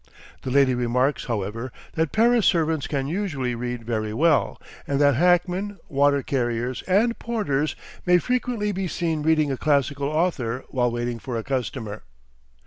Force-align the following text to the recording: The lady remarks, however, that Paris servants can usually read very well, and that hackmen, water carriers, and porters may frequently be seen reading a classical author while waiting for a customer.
The 0.41 0.49
lady 0.49 0.73
remarks, 0.73 1.25
however, 1.25 1.71
that 1.93 2.11
Paris 2.11 2.47
servants 2.47 2.87
can 2.87 3.05
usually 3.05 3.53
read 3.53 3.83
very 3.85 4.15
well, 4.15 4.59
and 4.87 4.99
that 4.99 5.13
hackmen, 5.13 5.77
water 5.89 6.23
carriers, 6.23 6.81
and 6.87 7.19
porters 7.19 7.75
may 8.03 8.17
frequently 8.17 8.71
be 8.71 8.87
seen 8.87 9.21
reading 9.21 9.51
a 9.51 9.57
classical 9.57 10.07
author 10.09 10.65
while 10.69 10.91
waiting 10.91 11.19
for 11.19 11.37
a 11.37 11.43
customer. 11.43 12.01